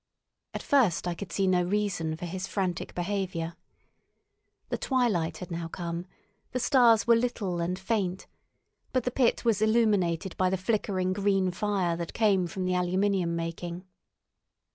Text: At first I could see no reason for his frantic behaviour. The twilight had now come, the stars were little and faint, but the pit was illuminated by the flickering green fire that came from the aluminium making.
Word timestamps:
At 0.55 0.63
first 0.63 1.07
I 1.07 1.13
could 1.13 1.31
see 1.31 1.45
no 1.45 1.61
reason 1.61 2.15
for 2.15 2.25
his 2.25 2.47
frantic 2.47 2.95
behaviour. 2.95 3.55
The 4.69 4.77
twilight 4.79 5.37
had 5.37 5.51
now 5.51 5.67
come, 5.67 6.07
the 6.53 6.59
stars 6.59 7.05
were 7.05 7.15
little 7.15 7.61
and 7.61 7.77
faint, 7.77 8.25
but 8.93 9.03
the 9.03 9.11
pit 9.11 9.45
was 9.45 9.61
illuminated 9.61 10.35
by 10.37 10.49
the 10.49 10.57
flickering 10.57 11.13
green 11.13 11.51
fire 11.51 11.95
that 11.97 12.13
came 12.15 12.47
from 12.47 12.65
the 12.65 12.73
aluminium 12.73 13.35
making. 13.35 13.85